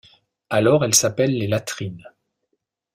Alors 0.49 0.83
elle 0.83 0.95
s’appelle 0.95 1.37
les 1.37 1.45
latrines. 1.47 2.11